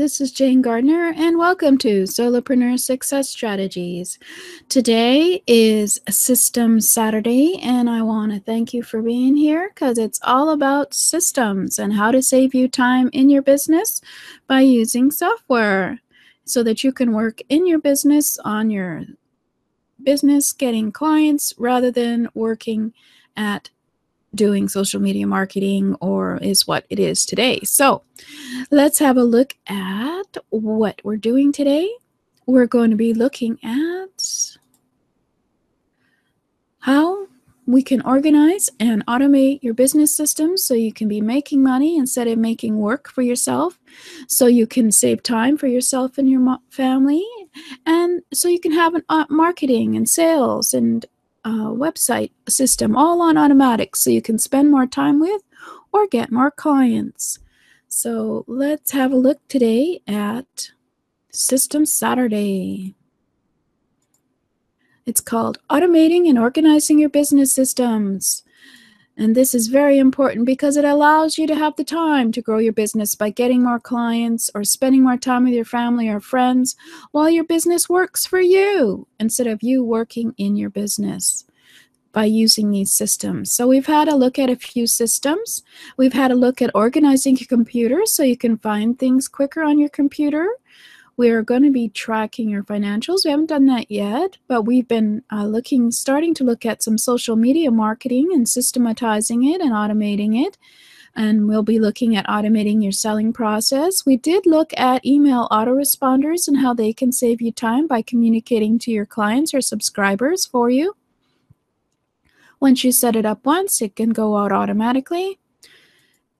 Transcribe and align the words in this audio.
This 0.00 0.18
is 0.18 0.32
Jane 0.32 0.62
Gardner, 0.62 1.12
and 1.14 1.36
welcome 1.36 1.76
to 1.76 2.04
Solopreneur 2.04 2.80
Success 2.80 3.28
Strategies. 3.28 4.18
Today 4.70 5.42
is 5.46 6.00
Systems 6.08 6.90
Saturday, 6.90 7.58
and 7.62 7.90
I 7.90 8.00
want 8.00 8.32
to 8.32 8.40
thank 8.40 8.72
you 8.72 8.82
for 8.82 9.02
being 9.02 9.36
here 9.36 9.68
because 9.68 9.98
it's 9.98 10.18
all 10.22 10.48
about 10.48 10.94
systems 10.94 11.78
and 11.78 11.92
how 11.92 12.12
to 12.12 12.22
save 12.22 12.54
you 12.54 12.66
time 12.66 13.10
in 13.12 13.28
your 13.28 13.42
business 13.42 14.00
by 14.46 14.62
using 14.62 15.10
software 15.10 16.00
so 16.46 16.62
that 16.62 16.82
you 16.82 16.94
can 16.94 17.12
work 17.12 17.42
in 17.50 17.66
your 17.66 17.78
business 17.78 18.38
on 18.38 18.70
your 18.70 19.04
business 20.02 20.54
getting 20.54 20.92
clients 20.92 21.52
rather 21.58 21.90
than 21.90 22.26
working 22.32 22.94
at 23.36 23.68
doing 24.34 24.68
social 24.68 25.00
media 25.00 25.26
marketing 25.26 25.96
or 26.00 26.38
is 26.38 26.66
what 26.66 26.84
it 26.88 26.98
is 26.98 27.26
today. 27.26 27.60
So 27.64 28.02
let's 28.70 28.98
have 28.98 29.16
a 29.16 29.24
look 29.24 29.56
at 29.66 30.36
what 30.50 31.00
we're 31.02 31.16
doing 31.16 31.52
today. 31.52 31.90
We're 32.46 32.66
going 32.66 32.90
to 32.90 32.96
be 32.96 33.14
looking 33.14 33.58
at 33.62 34.56
how 36.80 37.26
we 37.66 37.82
can 37.82 38.02
organize 38.02 38.68
and 38.80 39.06
automate 39.06 39.62
your 39.62 39.74
business 39.74 40.14
systems 40.16 40.64
so 40.64 40.74
you 40.74 40.92
can 40.92 41.06
be 41.06 41.20
making 41.20 41.62
money 41.62 41.96
instead 41.96 42.26
of 42.26 42.38
making 42.38 42.78
work 42.78 43.08
for 43.08 43.22
yourself, 43.22 43.78
so 44.26 44.46
you 44.46 44.66
can 44.66 44.90
save 44.90 45.22
time 45.22 45.56
for 45.56 45.68
yourself 45.68 46.18
and 46.18 46.28
your 46.28 46.58
family, 46.70 47.24
and 47.86 48.22
so 48.32 48.48
you 48.48 48.58
can 48.58 48.72
have 48.72 48.94
an 48.94 49.02
uh, 49.08 49.26
marketing 49.28 49.94
and 49.94 50.08
sales 50.08 50.74
and 50.74 51.06
website 51.48 52.32
system 52.48 52.96
all 52.96 53.22
on 53.22 53.36
automatic 53.36 53.96
so 53.96 54.10
you 54.10 54.22
can 54.22 54.38
spend 54.38 54.70
more 54.70 54.86
time 54.86 55.20
with 55.20 55.42
or 55.92 56.06
get 56.06 56.30
more 56.30 56.50
clients. 56.50 57.38
So 57.88 58.44
let's 58.46 58.92
have 58.92 59.12
a 59.12 59.16
look 59.16 59.46
today 59.48 60.00
at 60.06 60.70
System 61.32 61.86
Saturday. 61.86 62.94
It's 65.06 65.20
called 65.20 65.58
Automating 65.68 66.28
and 66.28 66.38
Organizing 66.38 66.98
Your 66.98 67.08
Business 67.08 67.52
Systems. 67.52 68.44
And 69.16 69.34
this 69.34 69.54
is 69.54 69.68
very 69.68 69.98
important 69.98 70.46
because 70.46 70.76
it 70.76 70.84
allows 70.84 71.36
you 71.36 71.46
to 71.46 71.54
have 71.54 71.76
the 71.76 71.84
time 71.84 72.32
to 72.32 72.40
grow 72.40 72.58
your 72.58 72.72
business 72.72 73.14
by 73.14 73.30
getting 73.30 73.62
more 73.62 73.80
clients 73.80 74.50
or 74.54 74.64
spending 74.64 75.02
more 75.02 75.18
time 75.18 75.44
with 75.44 75.52
your 75.52 75.64
family 75.64 76.08
or 76.08 76.20
friends 76.20 76.74
while 77.10 77.28
your 77.28 77.44
business 77.44 77.88
works 77.88 78.24
for 78.24 78.40
you 78.40 79.06
instead 79.18 79.46
of 79.46 79.62
you 79.62 79.84
working 79.84 80.34
in 80.38 80.56
your 80.56 80.70
business 80.70 81.44
by 82.12 82.24
using 82.24 82.70
these 82.70 82.92
systems. 82.92 83.52
So 83.52 83.66
we've 83.66 83.86
had 83.86 84.08
a 84.08 84.16
look 84.16 84.38
at 84.38 84.50
a 84.50 84.56
few 84.56 84.86
systems. 84.86 85.62
We've 85.96 86.12
had 86.12 86.30
a 86.30 86.36
look 86.36 86.60
at 86.60 86.70
organizing 86.74 87.36
your 87.36 87.46
computer 87.46 88.02
so 88.04 88.22
you 88.22 88.36
can 88.36 88.58
find 88.58 88.98
things 88.98 89.28
quicker 89.28 89.62
on 89.62 89.78
your 89.78 89.90
computer. 89.90 90.48
We're 91.20 91.42
going 91.42 91.64
to 91.64 91.70
be 91.70 91.90
tracking 91.90 92.48
your 92.48 92.62
financials. 92.64 93.26
We 93.26 93.30
haven't 93.30 93.50
done 93.50 93.66
that 93.66 93.90
yet, 93.90 94.38
but 94.48 94.62
we've 94.62 94.88
been 94.88 95.22
uh, 95.30 95.44
looking, 95.44 95.90
starting 95.90 96.32
to 96.32 96.44
look 96.44 96.64
at 96.64 96.82
some 96.82 96.96
social 96.96 97.36
media 97.36 97.70
marketing 97.70 98.30
and 98.32 98.48
systematizing 98.48 99.44
it 99.44 99.60
and 99.60 99.70
automating 99.70 100.42
it. 100.42 100.56
And 101.14 101.46
we'll 101.46 101.62
be 101.62 101.78
looking 101.78 102.16
at 102.16 102.26
automating 102.26 102.82
your 102.82 102.92
selling 102.92 103.34
process. 103.34 104.06
We 104.06 104.16
did 104.16 104.46
look 104.46 104.72
at 104.78 105.04
email 105.04 105.46
autoresponders 105.50 106.48
and 106.48 106.56
how 106.56 106.72
they 106.72 106.94
can 106.94 107.12
save 107.12 107.42
you 107.42 107.52
time 107.52 107.86
by 107.86 108.00
communicating 108.00 108.78
to 108.78 108.90
your 108.90 109.04
clients 109.04 109.52
or 109.52 109.60
subscribers 109.60 110.46
for 110.46 110.70
you. 110.70 110.96
Once 112.60 112.82
you 112.82 112.92
set 112.92 113.14
it 113.14 113.26
up 113.26 113.44
once, 113.44 113.82
it 113.82 113.94
can 113.94 114.08
go 114.08 114.38
out 114.38 114.52
automatically. 114.52 115.39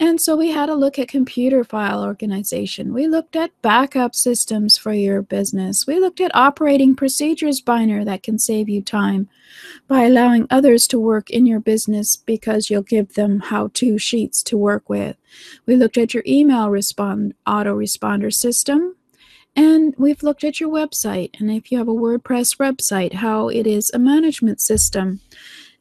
And 0.00 0.18
so 0.18 0.34
we 0.34 0.50
had 0.50 0.70
a 0.70 0.74
look 0.74 0.98
at 0.98 1.08
computer 1.08 1.62
file 1.62 2.02
organization. 2.02 2.94
We 2.94 3.06
looked 3.06 3.36
at 3.36 3.52
backup 3.60 4.14
systems 4.14 4.78
for 4.78 4.94
your 4.94 5.20
business. 5.20 5.86
We 5.86 6.00
looked 6.00 6.22
at 6.22 6.34
operating 6.34 6.96
procedures 6.96 7.60
binder 7.60 8.02
that 8.06 8.22
can 8.22 8.38
save 8.38 8.70
you 8.70 8.80
time 8.80 9.28
by 9.88 10.04
allowing 10.04 10.46
others 10.48 10.86
to 10.88 10.98
work 10.98 11.28
in 11.28 11.44
your 11.44 11.60
business 11.60 12.16
because 12.16 12.70
you'll 12.70 12.80
give 12.80 13.12
them 13.12 13.40
how-to 13.40 13.98
sheets 13.98 14.42
to 14.44 14.56
work 14.56 14.88
with. 14.88 15.16
We 15.66 15.76
looked 15.76 15.98
at 15.98 16.14
your 16.14 16.24
email 16.26 16.70
respond 16.70 17.34
autoresponder 17.46 18.32
system. 18.32 18.96
And 19.54 19.94
we've 19.98 20.22
looked 20.22 20.44
at 20.44 20.60
your 20.60 20.70
website. 20.70 21.38
And 21.38 21.50
if 21.50 21.70
you 21.70 21.76
have 21.76 21.88
a 21.88 21.92
WordPress 21.92 22.56
website, 22.56 23.14
how 23.14 23.48
it 23.48 23.66
is 23.66 23.90
a 23.92 23.98
management 23.98 24.62
system 24.62 25.20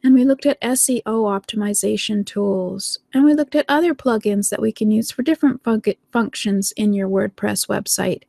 and 0.02 0.14
we 0.14 0.24
looked 0.24 0.46
at 0.46 0.60
SEO 0.60 1.02
optimization 1.04 2.24
tools, 2.24 2.98
and 3.12 3.24
we 3.24 3.34
looked 3.34 3.54
at 3.54 3.66
other 3.68 3.94
plugins 3.94 4.48
that 4.48 4.60
we 4.60 4.72
can 4.72 4.90
use 4.90 5.10
for 5.10 5.22
different 5.22 5.62
fun 5.62 5.82
functions 6.12 6.72
in 6.72 6.92
your 6.92 7.08
WordPress 7.08 7.68
website. 7.68 8.22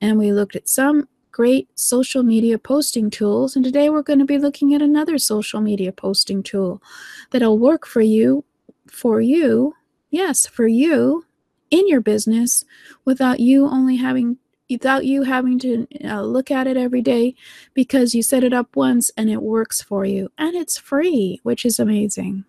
And 0.00 0.18
we 0.18 0.32
looked 0.32 0.56
at 0.56 0.68
some 0.68 1.08
great 1.30 1.68
social 1.74 2.22
media 2.22 2.58
posting 2.58 3.10
tools, 3.10 3.56
and 3.56 3.64
today 3.64 3.90
we're 3.90 4.02
going 4.02 4.18
to 4.18 4.24
be 4.24 4.38
looking 4.38 4.74
at 4.74 4.82
another 4.82 5.18
social 5.18 5.60
media 5.60 5.92
posting 5.92 6.42
tool 6.42 6.82
that'll 7.30 7.58
work 7.58 7.86
for 7.86 8.02
you, 8.02 8.44
for 8.86 9.20
you, 9.20 9.74
yes, 10.10 10.46
for 10.46 10.66
you 10.66 11.24
in 11.70 11.88
your 11.88 12.00
business 12.00 12.64
without 13.04 13.40
you 13.40 13.66
only 13.66 13.96
having 13.96 14.38
without 14.74 15.06
you 15.06 15.22
having 15.22 15.58
to 15.60 15.86
uh, 16.04 16.22
look 16.22 16.50
at 16.50 16.66
it 16.66 16.76
every 16.76 17.00
day 17.00 17.34
because 17.74 18.14
you 18.14 18.22
set 18.22 18.42
it 18.42 18.52
up 18.52 18.74
once 18.74 19.10
and 19.16 19.30
it 19.30 19.40
works 19.40 19.80
for 19.80 20.04
you 20.04 20.30
and 20.36 20.56
it's 20.56 20.76
free 20.76 21.40
which 21.44 21.64
is 21.64 21.78
amazing. 21.78 22.44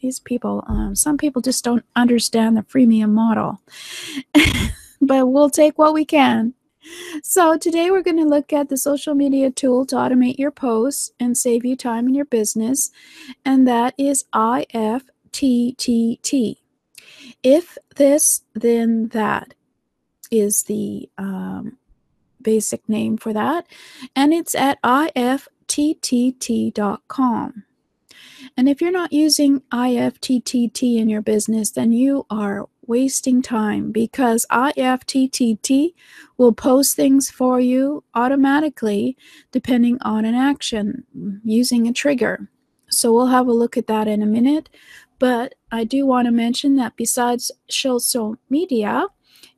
These 0.00 0.18
people 0.18 0.64
um, 0.66 0.96
some 0.96 1.16
people 1.16 1.40
just 1.40 1.62
don't 1.64 1.84
understand 1.94 2.56
the 2.56 2.62
freemium 2.62 3.10
model 3.10 3.60
but 5.00 5.26
we'll 5.28 5.50
take 5.50 5.78
what 5.78 5.94
we 5.94 6.04
can. 6.04 6.54
So 7.22 7.56
today 7.56 7.92
we're 7.92 8.02
going 8.02 8.16
to 8.16 8.24
look 8.24 8.52
at 8.52 8.68
the 8.68 8.76
social 8.76 9.14
media 9.14 9.52
tool 9.52 9.86
to 9.86 9.94
automate 9.94 10.36
your 10.36 10.50
posts 10.50 11.12
and 11.20 11.38
save 11.38 11.64
you 11.64 11.76
time 11.76 12.08
in 12.08 12.14
your 12.14 12.24
business 12.24 12.90
and 13.44 13.68
that 13.68 13.94
is 13.96 14.24
IFTTT 14.34 14.96
if 17.42 17.78
this 17.96 18.42
then 18.54 19.08
that 19.08 19.54
is 20.32 20.64
the 20.64 21.08
um, 21.16 21.78
basic 22.40 22.88
name 22.88 23.16
for 23.16 23.32
that. 23.32 23.68
And 24.16 24.34
it's 24.34 24.56
at 24.56 24.82
ifttt.com. 24.82 25.44
And 28.56 28.68
if 28.68 28.80
you're 28.80 28.90
not 28.90 29.12
using 29.12 29.60
IFTTT 29.72 30.96
in 30.96 31.08
your 31.08 31.22
business, 31.22 31.70
then 31.70 31.92
you 31.92 32.26
are 32.28 32.68
wasting 32.86 33.40
time 33.40 33.92
because 33.92 34.44
IFTTT 34.50 35.94
will 36.36 36.52
post 36.52 36.96
things 36.96 37.30
for 37.30 37.60
you 37.60 38.02
automatically 38.14 39.16
depending 39.52 39.96
on 40.02 40.24
an 40.24 40.34
action 40.34 41.04
using 41.44 41.86
a 41.86 41.92
trigger. 41.92 42.48
So 42.90 43.12
we'll 43.12 43.28
have 43.28 43.46
a 43.46 43.52
look 43.52 43.76
at 43.76 43.86
that 43.86 44.08
in 44.08 44.22
a 44.22 44.26
minute. 44.26 44.68
But 45.18 45.54
I 45.70 45.84
do 45.84 46.04
want 46.04 46.26
to 46.26 46.32
mention 46.32 46.74
that 46.76 46.96
besides 46.96 47.52
social 47.70 48.36
media, 48.50 49.06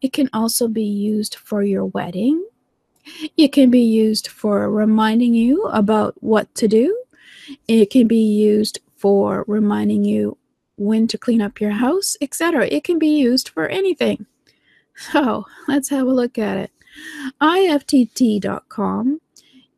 it 0.04 0.12
can 0.12 0.28
also 0.34 0.68
be 0.68 0.84
used 0.84 1.36
for 1.36 1.62
your 1.62 1.86
wedding. 1.86 2.46
It 3.38 3.52
can 3.54 3.70
be 3.70 3.80
used 3.80 4.28
for 4.28 4.70
reminding 4.70 5.32
you 5.32 5.64
about 5.68 6.14
what 6.22 6.54
to 6.56 6.68
do. 6.68 6.94
It 7.68 7.88
can 7.88 8.06
be 8.06 8.22
used 8.22 8.80
for 8.96 9.46
reminding 9.48 10.04
you 10.04 10.36
when 10.76 11.06
to 11.06 11.16
clean 11.16 11.40
up 11.40 11.58
your 11.58 11.70
house, 11.70 12.18
etc. 12.20 12.66
It 12.66 12.84
can 12.84 12.98
be 12.98 13.16
used 13.16 13.48
for 13.48 13.66
anything. 13.66 14.26
So 14.94 15.46
let's 15.68 15.88
have 15.88 16.06
a 16.06 16.12
look 16.12 16.36
at 16.36 16.58
it. 16.58 16.70
IFTTT.com. 17.40 19.22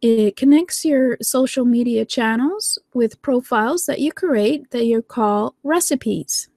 It 0.02 0.36
connects 0.36 0.84
your 0.84 1.18
social 1.22 1.64
media 1.64 2.04
channels 2.04 2.80
with 2.92 3.22
profiles 3.22 3.86
that 3.86 4.00
you 4.00 4.10
create 4.10 4.72
that 4.72 4.86
you 4.86 5.02
call 5.02 5.54
recipes. 5.62 6.48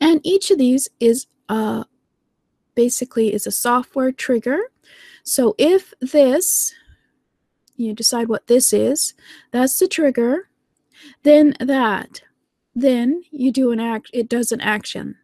And 0.00 0.22
each 0.24 0.50
of 0.50 0.56
these 0.56 0.88
is 0.98 1.26
uh, 1.50 1.84
basically 2.84 3.34
is 3.34 3.46
a 3.46 3.50
software 3.66 4.10
trigger. 4.10 4.60
So 5.22 5.54
if 5.58 5.92
this, 6.00 6.72
you 7.76 7.92
decide 7.92 8.28
what 8.28 8.46
this 8.46 8.72
is, 8.72 9.12
that's 9.50 9.78
the 9.78 9.86
trigger, 9.86 10.48
then 11.22 11.54
that, 11.60 12.22
then 12.74 13.22
you 13.30 13.52
do 13.52 13.70
an 13.70 13.80
act, 13.80 14.08
it 14.14 14.30
does 14.30 14.50
an 14.50 14.62
action. 14.62 15.16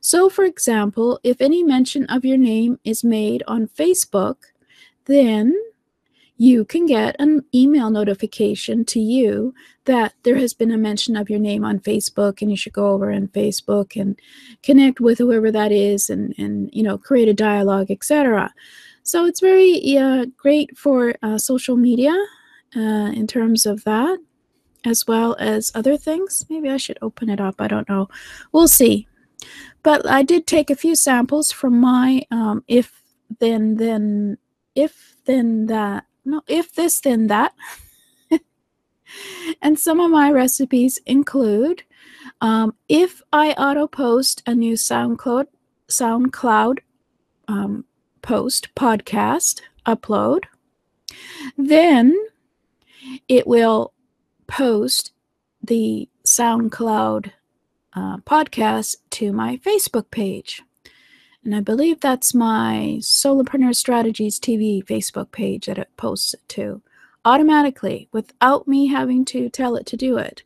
So, 0.00 0.30
for 0.30 0.44
example, 0.44 1.20
if 1.22 1.42
any 1.42 1.62
mention 1.62 2.06
of 2.06 2.24
your 2.24 2.38
name 2.38 2.78
is 2.84 3.04
made 3.04 3.42
on 3.46 3.68
Facebook, 3.68 4.38
then 5.04 5.54
you 6.36 6.64
can 6.64 6.84
get 6.86 7.14
an 7.20 7.44
email 7.54 7.90
notification 7.90 8.84
to 8.84 8.98
you 8.98 9.54
that 9.84 10.14
there 10.24 10.36
has 10.36 10.52
been 10.52 10.72
a 10.72 10.78
mention 10.78 11.16
of 11.16 11.30
your 11.30 11.38
name 11.38 11.64
on 11.64 11.78
Facebook 11.78 12.42
and 12.42 12.50
you 12.50 12.56
should 12.56 12.72
go 12.72 12.88
over 12.88 13.12
on 13.12 13.28
Facebook 13.28 14.00
and 14.00 14.18
connect 14.62 15.00
with 15.00 15.18
whoever 15.18 15.50
that 15.52 15.70
is 15.70 16.10
and 16.10 16.34
and 16.36 16.70
you 16.72 16.82
know 16.82 16.98
create 16.98 17.28
a 17.28 17.34
dialogue 17.34 17.90
etc. 17.90 18.52
So 19.04 19.26
it's 19.26 19.40
very 19.40 19.96
uh, 19.96 20.26
great 20.36 20.76
for 20.76 21.14
uh, 21.22 21.38
social 21.38 21.76
media 21.76 22.14
uh, 22.74 23.12
in 23.14 23.26
terms 23.26 23.66
of 23.66 23.84
that 23.84 24.18
as 24.84 25.06
well 25.06 25.36
as 25.38 25.70
other 25.74 25.96
things. 25.96 26.44
Maybe 26.50 26.68
I 26.68 26.76
should 26.76 26.98
open 27.00 27.30
it 27.30 27.40
up. 27.40 27.56
I 27.58 27.68
don't 27.68 27.88
know. 27.88 28.08
We'll 28.52 28.68
see. 28.68 29.06
But 29.82 30.08
I 30.08 30.22
did 30.22 30.46
take 30.46 30.70
a 30.70 30.76
few 30.76 30.94
samples 30.94 31.52
from 31.52 31.80
my 31.80 32.22
um, 32.30 32.64
if 32.66 33.02
then 33.38 33.76
then 33.76 34.38
if 34.74 35.16
then 35.26 35.66
that 35.66 36.04
no 36.24 36.42
if 36.46 36.74
this 36.74 37.00
then 37.00 37.26
that 37.26 37.54
and 39.62 39.78
some 39.78 40.00
of 40.00 40.10
my 40.10 40.30
recipes 40.30 40.98
include 41.06 41.82
um, 42.40 42.74
if 42.88 43.22
I 43.32 43.52
auto 43.52 43.86
post 43.86 44.42
a 44.46 44.54
new 44.54 44.74
SoundCloud 44.74 45.46
SoundCloud 45.88 46.78
um, 47.48 47.84
post 48.22 48.74
podcast 48.74 49.60
upload, 49.86 50.44
then 51.56 52.16
it 53.28 53.46
will 53.46 53.92
post 54.46 55.12
the 55.62 56.08
SoundCloud 56.24 57.32
uh, 57.94 58.16
podcast 58.18 58.96
to 59.10 59.32
my 59.32 59.56
Facebook 59.58 60.10
page. 60.10 60.62
And 61.44 61.54
I 61.54 61.60
believe 61.60 62.00
that's 62.00 62.34
my 62.34 62.96
Solopreneur 63.00 63.74
Strategies 63.76 64.40
TV 64.40 64.82
Facebook 64.82 65.30
page 65.30 65.66
that 65.66 65.78
it 65.78 65.90
posts 65.96 66.32
it 66.34 66.48
to 66.50 66.80
automatically 67.26 68.08
without 68.12 68.68
me 68.68 68.86
having 68.86 69.24
to 69.24 69.48
tell 69.48 69.76
it 69.76 69.86
to 69.86 69.96
do 69.96 70.18
it. 70.18 70.42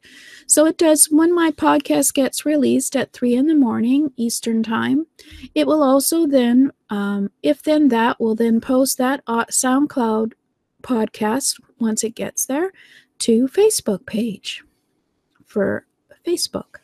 So 0.46 0.66
it 0.66 0.78
does 0.78 1.06
when 1.10 1.34
my 1.34 1.50
podcast 1.50 2.14
gets 2.14 2.46
released 2.46 2.96
at 2.96 3.12
3 3.12 3.34
in 3.34 3.46
the 3.46 3.54
morning 3.54 4.12
Eastern 4.16 4.62
Time. 4.62 5.06
It 5.54 5.66
will 5.66 5.82
also 5.82 6.26
then, 6.26 6.72
um, 6.90 7.30
if 7.42 7.62
then 7.62 7.88
that, 7.88 8.20
will 8.20 8.34
then 8.34 8.60
post 8.60 8.98
that 8.98 9.24
SoundCloud 9.26 10.32
podcast 10.82 11.60
once 11.78 12.04
it 12.04 12.14
gets 12.14 12.46
there 12.46 12.72
to 13.20 13.48
Facebook 13.48 14.06
page 14.06 14.62
for 15.44 15.86
Facebook. 16.26 16.76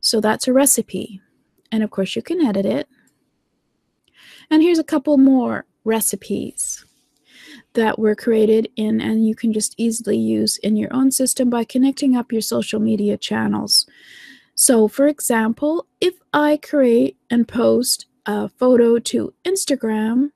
So 0.00 0.20
that's 0.20 0.46
a 0.46 0.52
recipe. 0.52 1.20
And 1.74 1.82
of 1.82 1.90
course, 1.90 2.14
you 2.14 2.22
can 2.22 2.40
edit 2.40 2.64
it. 2.64 2.88
And 4.48 4.62
here's 4.62 4.78
a 4.78 4.84
couple 4.84 5.18
more 5.18 5.66
recipes 5.82 6.84
that 7.72 7.98
were 7.98 8.14
created 8.14 8.68
in 8.76 9.00
and 9.00 9.26
you 9.26 9.34
can 9.34 9.52
just 9.52 9.74
easily 9.76 10.16
use 10.16 10.56
in 10.58 10.76
your 10.76 10.94
own 10.94 11.10
system 11.10 11.50
by 11.50 11.64
connecting 11.64 12.14
up 12.14 12.30
your 12.30 12.42
social 12.42 12.78
media 12.78 13.16
channels. 13.16 13.86
So, 14.54 14.86
for 14.86 15.08
example, 15.08 15.88
if 16.00 16.14
I 16.32 16.58
create 16.58 17.16
and 17.28 17.48
post 17.48 18.06
a 18.24 18.48
photo 18.50 19.00
to 19.00 19.34
Instagram, 19.44 20.30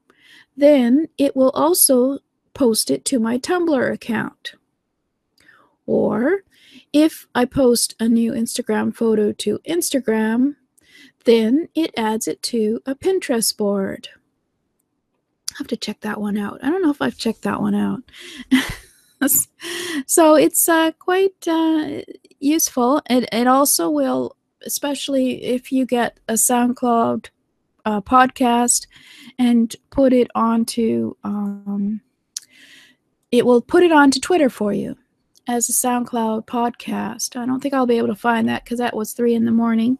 then 0.56 1.06
it 1.18 1.36
will 1.36 1.50
also 1.50 2.18
post 2.52 2.90
it 2.90 3.04
to 3.04 3.20
my 3.20 3.38
Tumblr 3.38 3.92
account. 3.92 4.54
Or 5.86 6.40
if 6.92 7.28
I 7.32 7.44
post 7.44 7.94
a 8.00 8.08
new 8.08 8.32
Instagram 8.32 8.92
photo 8.92 9.30
to 9.34 9.60
Instagram, 9.68 10.56
then 11.28 11.68
it 11.74 11.92
adds 11.94 12.26
it 12.26 12.42
to 12.42 12.80
a 12.86 12.94
Pinterest 12.94 13.54
board. 13.54 14.08
I 15.50 15.54
have 15.58 15.66
to 15.66 15.76
check 15.76 16.00
that 16.00 16.18
one 16.18 16.38
out. 16.38 16.58
I 16.62 16.70
don't 16.70 16.80
know 16.80 16.90
if 16.90 17.02
I've 17.02 17.18
checked 17.18 17.42
that 17.42 17.60
one 17.60 17.74
out. 17.74 18.00
so 20.06 20.36
it's 20.36 20.66
uh, 20.70 20.92
quite 20.92 21.46
uh, 21.46 22.00
useful. 22.40 23.02
It, 23.10 23.28
it 23.30 23.46
also 23.46 23.90
will, 23.90 24.36
especially 24.64 25.44
if 25.44 25.70
you 25.70 25.84
get 25.84 26.18
a 26.28 26.34
SoundCloud 26.34 27.26
uh, 27.84 28.00
podcast 28.00 28.86
and 29.38 29.76
put 29.90 30.14
it 30.14 30.30
onto, 30.34 31.14
um, 31.24 32.00
it 33.30 33.44
will 33.44 33.60
put 33.60 33.82
it 33.82 33.92
onto 33.92 34.18
Twitter 34.18 34.48
for 34.48 34.72
you 34.72 34.96
as 35.46 35.68
a 35.68 35.74
SoundCloud 35.74 36.46
podcast. 36.46 37.36
I 37.38 37.44
don't 37.44 37.60
think 37.60 37.74
I'll 37.74 37.84
be 37.84 37.98
able 37.98 38.08
to 38.08 38.14
find 38.14 38.48
that 38.48 38.64
because 38.64 38.78
that 38.78 38.96
was 38.96 39.12
three 39.12 39.34
in 39.34 39.44
the 39.44 39.52
morning 39.52 39.98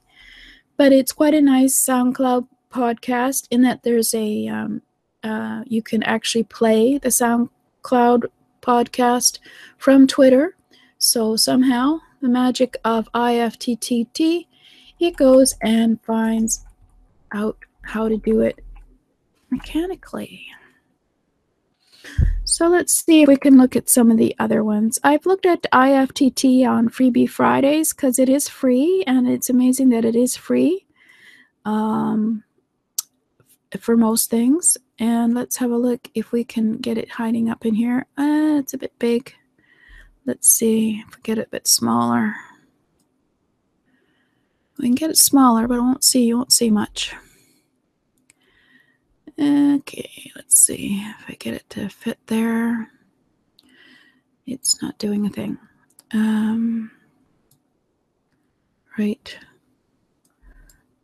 but 0.78 0.92
it's 0.92 1.12
quite 1.12 1.34
a 1.34 1.42
nice 1.42 1.74
SoundCloud 1.74 2.46
podcast 2.70 3.48
in 3.50 3.62
that 3.62 3.82
there's 3.82 4.14
a 4.14 4.46
um, 4.46 4.80
uh, 5.22 5.62
you 5.66 5.82
can 5.82 6.02
actually 6.04 6.44
play 6.44 6.96
the 6.96 7.08
SoundCloud 7.08 8.26
podcast 8.62 9.40
from 9.76 10.06
Twitter. 10.06 10.56
So 10.98 11.36
somehow 11.36 11.98
the 12.22 12.28
magic 12.28 12.76
of 12.84 13.10
IFTTT, 13.12 14.46
it 15.00 15.16
goes 15.16 15.54
and 15.62 16.00
finds 16.04 16.64
out 17.32 17.58
how 17.82 18.08
to 18.08 18.16
do 18.16 18.40
it 18.40 18.60
mechanically. 19.50 20.46
So 22.44 22.66
let's 22.66 22.94
see 22.94 23.22
if 23.22 23.28
we 23.28 23.36
can 23.36 23.58
look 23.58 23.76
at 23.76 23.88
some 23.88 24.10
of 24.10 24.16
the 24.16 24.34
other 24.38 24.64
ones. 24.64 24.98
I've 25.04 25.26
looked 25.26 25.46
at 25.46 25.62
IFTTT 25.72 26.68
on 26.68 26.88
Freebie 26.88 27.28
Fridays 27.28 27.92
because 27.92 28.18
it 28.18 28.28
is 28.28 28.48
free 28.48 29.04
and 29.06 29.28
it's 29.28 29.50
amazing 29.50 29.90
that 29.90 30.04
it 30.04 30.16
is 30.16 30.36
free 30.36 30.86
um, 31.64 32.42
for 33.78 33.96
most 33.96 34.30
things. 34.30 34.78
And 34.98 35.34
let's 35.34 35.58
have 35.58 35.70
a 35.70 35.76
look 35.76 36.10
if 36.14 36.32
we 36.32 36.42
can 36.42 36.78
get 36.78 36.98
it 36.98 37.10
hiding 37.10 37.48
up 37.50 37.64
in 37.64 37.74
here. 37.74 38.06
Uh, 38.16 38.56
it's 38.58 38.74
a 38.74 38.78
bit 38.78 38.98
big. 38.98 39.34
Let's 40.24 40.48
see 40.48 41.04
if 41.06 41.16
we 41.16 41.22
get 41.22 41.38
it 41.38 41.46
a 41.46 41.50
bit 41.50 41.68
smaller. 41.68 42.34
We 44.78 44.86
can 44.86 44.94
get 44.94 45.10
it 45.10 45.18
smaller, 45.18 45.68
but 45.68 45.76
I 45.76 45.80
won't 45.80 46.04
see, 46.04 46.24
you 46.24 46.36
won't 46.36 46.52
see 46.52 46.70
much. 46.70 47.14
Okay, 49.40 50.32
let's 50.34 50.58
see 50.58 51.00
if 51.04 51.24
I 51.28 51.34
get 51.34 51.54
it 51.54 51.70
to 51.70 51.88
fit 51.88 52.18
there. 52.26 52.90
It's 54.46 54.82
not 54.82 54.98
doing 54.98 55.26
a 55.26 55.30
thing. 55.30 55.58
Um, 56.12 56.90
right. 58.98 59.38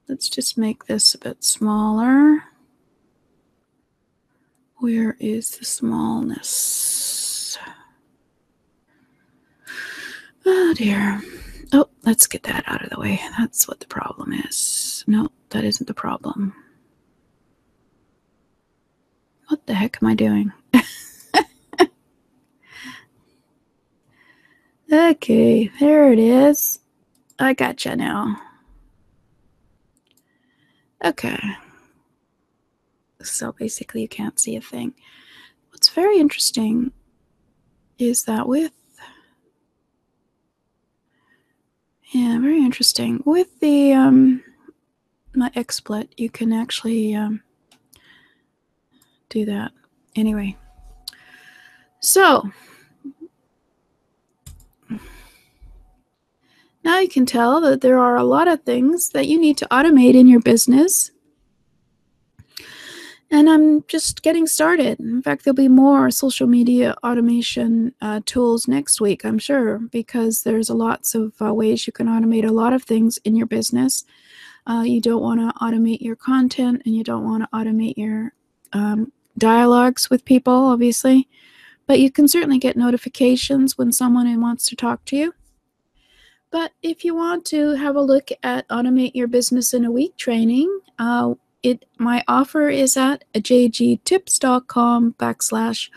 Let's 0.08 0.28
just 0.28 0.58
make 0.58 0.86
this 0.86 1.14
a 1.14 1.18
bit 1.18 1.44
smaller. 1.44 2.44
Where 4.78 5.16
is 5.20 5.56
the 5.56 5.64
smallness? 5.64 7.56
Oh 10.44 10.74
dear. 10.74 11.22
Oh, 11.72 11.88
let's 12.04 12.26
get 12.26 12.42
that 12.42 12.64
out 12.66 12.82
of 12.84 12.90
the 12.90 13.00
way. 13.00 13.20
That's 13.38 13.66
what 13.66 13.80
the 13.80 13.86
problem 13.86 14.32
is. 14.32 15.04
No, 15.06 15.28
that 15.50 15.64
isn't 15.64 15.86
the 15.86 15.94
problem. 15.94 16.54
What 19.48 19.66
the 19.66 19.74
heck 19.74 19.98
am 20.02 20.08
I 20.08 20.14
doing? 20.14 20.52
okay, 24.92 25.70
there 25.80 26.12
it 26.12 26.18
is. 26.18 26.78
I 27.38 27.52
gotcha 27.54 27.96
now. 27.96 28.40
Okay. 31.04 31.38
So 33.22 33.52
basically, 33.52 34.02
you 34.02 34.08
can't 34.08 34.38
see 34.38 34.56
a 34.56 34.60
thing. 34.60 34.94
What's 35.70 35.88
very 35.88 36.18
interesting 36.18 36.92
is 37.98 38.24
that 38.24 38.48
with 38.48 38.72
yeah, 42.12 42.38
very 42.38 42.58
interesting. 42.58 43.22
With 43.26 43.58
the 43.60 43.92
um, 43.92 44.42
my 45.34 45.50
XSplit, 45.50 46.08
you 46.16 46.30
can 46.30 46.52
actually 46.52 47.14
um, 47.14 47.42
do 49.34 49.44
that. 49.46 49.72
Anyway, 50.16 50.56
so 52.00 52.48
now 56.84 57.00
you 57.00 57.08
can 57.08 57.26
tell 57.26 57.60
that 57.62 57.80
there 57.80 57.98
are 57.98 58.16
a 58.16 58.24
lot 58.24 58.46
of 58.46 58.62
things 58.62 59.10
that 59.10 59.26
you 59.26 59.40
need 59.40 59.58
to 59.58 59.66
automate 59.70 60.14
in 60.14 60.28
your 60.28 60.40
business. 60.40 61.10
And 63.30 63.50
I'm 63.50 63.82
just 63.88 64.22
getting 64.22 64.46
started. 64.46 65.00
In 65.00 65.20
fact, 65.20 65.44
there'll 65.44 65.56
be 65.56 65.66
more 65.66 66.10
social 66.12 66.46
media 66.46 66.94
automation 67.02 67.92
uh, 68.00 68.20
tools 68.26 68.68
next 68.68 69.00
week, 69.00 69.24
I'm 69.24 69.38
sure, 69.38 69.78
because 69.78 70.42
there's 70.42 70.68
a 70.68 70.74
lots 70.74 71.16
of 71.16 71.32
uh, 71.40 71.52
ways 71.52 71.86
you 71.86 71.92
can 71.92 72.06
automate 72.06 72.46
a 72.46 72.52
lot 72.52 72.72
of 72.72 72.84
things 72.84 73.18
in 73.24 73.34
your 73.34 73.48
business. 73.48 74.04
Uh, 74.68 74.84
you 74.86 75.00
don't 75.00 75.22
want 75.22 75.40
to 75.40 75.58
automate 75.58 76.00
your 76.00 76.16
content 76.16 76.82
and 76.84 76.94
you 76.94 77.02
don't 77.02 77.24
want 77.24 77.42
to 77.42 77.48
automate 77.52 77.94
your 77.96 78.34
um, 78.72 79.10
dialogues 79.38 80.10
with 80.10 80.24
people, 80.24 80.52
obviously, 80.52 81.28
but 81.86 82.00
you 82.00 82.10
can 82.10 82.28
certainly 82.28 82.58
get 82.58 82.76
notifications 82.76 83.76
when 83.76 83.92
someone 83.92 84.40
wants 84.40 84.66
to 84.66 84.76
talk 84.76 85.04
to 85.06 85.16
you. 85.16 85.34
But 86.50 86.72
if 86.82 87.04
you 87.04 87.16
want 87.16 87.44
to 87.46 87.72
have 87.72 87.96
a 87.96 88.00
look 88.00 88.28
at 88.42 88.68
Automate 88.68 89.14
Your 89.14 89.26
Business 89.26 89.74
in 89.74 89.84
a 89.84 89.90
Week 89.90 90.16
training, 90.16 90.80
uh, 90.98 91.34
it 91.64 91.84
my 91.98 92.22
offer 92.28 92.68
is 92.68 92.96
at 92.96 93.24
jgtips.com 93.34 95.14
backslash 95.14 95.90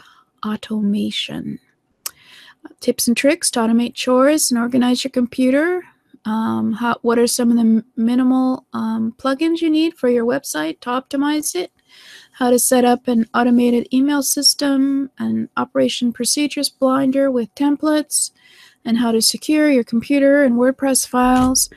automation. 0.46 1.60
Tips 2.80 3.08
and 3.08 3.16
tricks 3.16 3.52
to 3.52 3.60
automate 3.60 3.94
chores 3.94 4.50
and 4.50 4.60
organize 4.60 5.04
your 5.04 5.12
computer. 5.12 5.84
Um, 6.26 6.74
how, 6.74 6.98
what 7.04 7.20
are 7.20 7.28
some 7.28 7.52
of 7.52 7.58
the 7.58 7.86
minimal 7.96 8.66
um, 8.74 9.14
plugins 9.18 9.62
you 9.62 9.70
need 9.70 9.94
for 9.94 10.10
your 10.10 10.26
website 10.26 10.80
to 10.82 10.90
optimize 10.90 11.56
it? 11.56 11.72
How 12.38 12.52
to 12.52 12.60
set 12.60 12.86
up 12.86 13.08
an 13.08 13.26
automated 13.34 13.88
email 13.92 14.22
system, 14.22 15.10
an 15.18 15.50
operation 15.58 16.14
procedures 16.14 16.70
blinder 16.70 17.32
with 17.32 17.56
templates, 17.56 18.30
and 18.86 19.00
how 19.00 19.12
to 19.12 19.24
secure 19.24 19.72
your 19.72 19.84
computer 19.84 20.44
and 20.44 20.54
WordPress 20.54 21.08
files, 21.08 21.68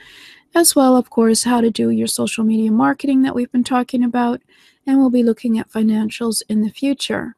as 0.54 0.76
well, 0.76 0.98
of 0.98 1.08
course, 1.08 1.44
how 1.44 1.62
to 1.62 1.70
do 1.70 1.88
your 1.88 2.06
social 2.06 2.44
media 2.44 2.70
marketing 2.70 3.22
that 3.22 3.34
we've 3.34 3.50
been 3.50 3.64
talking 3.64 4.04
about, 4.04 4.42
and 4.86 4.98
we'll 4.98 5.08
be 5.08 5.22
looking 5.22 5.58
at 5.58 5.70
financials 5.70 6.42
in 6.46 6.60
the 6.60 6.68
future. 6.68 7.36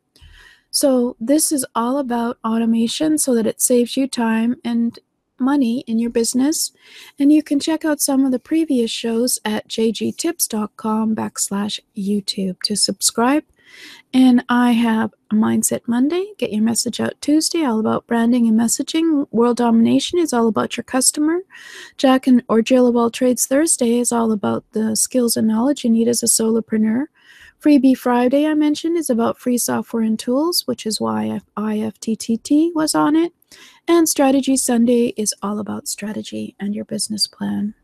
So, 0.72 1.14
this 1.20 1.52
is 1.52 1.64
all 1.76 1.98
about 1.98 2.38
automation 2.44 3.18
so 3.18 3.36
that 3.36 3.46
it 3.46 3.60
saves 3.60 3.96
you 3.96 4.08
time 4.08 4.56
and 4.64 4.98
money 5.42 5.80
in 5.86 5.98
your 5.98 6.10
business. 6.10 6.72
And 7.18 7.32
you 7.32 7.42
can 7.42 7.60
check 7.60 7.84
out 7.84 8.00
some 8.00 8.24
of 8.24 8.32
the 8.32 8.38
previous 8.38 8.90
shows 8.90 9.38
at 9.44 9.68
jgtips.com 9.68 11.14
backslash 11.14 11.80
YouTube 11.96 12.60
to 12.62 12.76
subscribe. 12.76 13.44
And 14.12 14.44
I 14.48 14.72
have 14.72 15.14
Mindset 15.32 15.80
Monday, 15.86 16.32
Get 16.36 16.52
Your 16.52 16.62
Message 16.62 17.00
Out 17.00 17.14
Tuesday, 17.20 17.64
all 17.64 17.80
about 17.80 18.06
branding 18.06 18.46
and 18.46 18.58
messaging. 18.58 19.26
World 19.30 19.56
Domination 19.56 20.18
is 20.18 20.32
all 20.32 20.48
about 20.48 20.76
your 20.76 20.84
customer. 20.84 21.40
Jack 21.96 22.26
and 22.26 22.42
or 22.48 22.60
Jill 22.60 22.86
of 22.86 22.96
All 22.96 23.10
Trades 23.10 23.46
Thursday 23.46 23.98
is 23.98 24.12
all 24.12 24.32
about 24.32 24.64
the 24.72 24.94
skills 24.94 25.36
and 25.36 25.48
knowledge 25.48 25.84
you 25.84 25.90
need 25.90 26.08
as 26.08 26.22
a 26.22 26.26
solopreneur. 26.26 27.06
Freebie 27.62 27.96
Friday, 27.96 28.46
I 28.46 28.54
mentioned, 28.54 28.96
is 28.96 29.08
about 29.08 29.38
free 29.38 29.56
software 29.56 30.02
and 30.02 30.18
tools, 30.18 30.66
which 30.66 30.84
is 30.84 31.00
why 31.00 31.40
IFTTT 31.56 32.74
was 32.74 32.94
on 32.94 33.16
it. 33.16 33.32
And 33.88 34.08
Strategy 34.08 34.56
Sunday 34.56 35.14
is 35.16 35.34
all 35.42 35.58
about 35.58 35.88
strategy 35.88 36.54
and 36.60 36.74
your 36.74 36.84
business 36.84 37.26
plan. 37.26 37.74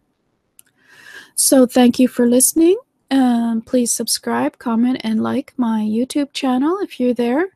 So, 1.35 1.67
thank 1.67 1.99
you 1.99 2.09
for 2.09 2.27
listening. 2.27 2.77
Um, 3.11 3.63
please 3.63 3.93
subscribe, 3.93 4.59
comment, 4.59 5.01
and 5.03 5.23
like 5.23 5.55
my 5.57 5.81
YouTube 5.81 6.33
channel 6.33 6.79
if 6.83 7.01
you're 7.01 7.15
there, 7.15 7.47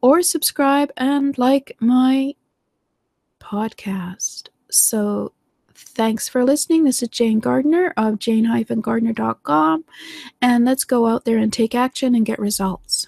or 0.00 0.22
subscribe 0.22 0.92
and 0.96 1.36
like 1.38 1.76
my 1.80 2.34
podcast. 3.40 4.48
So, 4.70 5.32
thanks 5.74 6.28
for 6.28 6.44
listening. 6.44 6.84
This 6.84 7.02
is 7.02 7.08
Jane 7.08 7.40
Gardner 7.40 7.94
of 7.96 8.18
jane-gardner.com, 8.18 9.84
and 10.42 10.64
let's 10.64 10.84
go 10.84 11.06
out 11.06 11.24
there 11.24 11.38
and 11.38 11.52
take 11.52 11.74
action 11.74 12.14
and 12.14 12.26
get 12.26 12.38
results. 12.38 13.06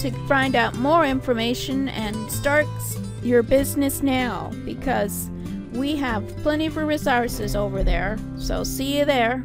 to 0.00 0.10
find 0.26 0.54
out 0.54 0.76
more 0.76 1.06
information 1.06 1.88
and 1.88 2.30
start 2.30 2.66
your 3.22 3.42
business 3.42 4.02
now 4.02 4.50
because 4.66 5.30
we 5.72 5.96
have 5.96 6.28
plenty 6.38 6.66
of 6.66 6.76
resources 6.76 7.56
over 7.56 7.82
there. 7.82 8.18
So 8.36 8.64
see 8.64 8.98
you 8.98 9.06
there. 9.06 9.42